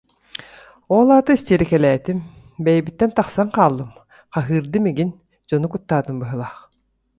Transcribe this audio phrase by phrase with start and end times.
[0.97, 2.19] Ол аата истиэрикэлээтим,
[2.63, 3.89] бэйэбиттэн тахсан хааллым,
[4.33, 5.11] хаһыырдым эҥин,
[5.47, 6.55] дьону куттаатым быһыылаах